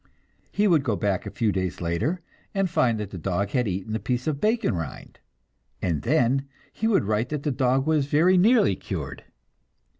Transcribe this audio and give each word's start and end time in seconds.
He 0.51 0.67
would 0.67 0.81
go 0.83 0.95
back 0.95 1.27
a 1.27 1.29
few 1.29 1.51
days 1.51 1.79
later 1.79 2.21
and 2.55 2.67
find 2.67 2.99
that 2.99 3.11
the 3.11 3.19
dog 3.19 3.51
had 3.51 3.67
eaten 3.67 3.93
the 3.93 3.99
piece 3.99 4.25
of 4.25 4.41
bacon 4.41 4.73
rind, 4.73 5.19
and 5.79 6.01
then 6.01 6.47
he 6.73 6.87
would 6.87 7.03
write 7.03 7.29
that 7.29 7.43
the 7.43 7.51
dog 7.51 7.85
was 7.85 8.07
very 8.07 8.35
nearly 8.35 8.75
cured. 8.75 9.25